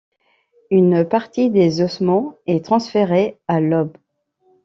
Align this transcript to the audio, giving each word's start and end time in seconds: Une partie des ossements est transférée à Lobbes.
Une 0.71 1.07
partie 1.07 1.51
des 1.51 1.81
ossements 1.81 2.35
est 2.47 2.65
transférée 2.65 3.37
à 3.47 3.59
Lobbes. 3.59 3.97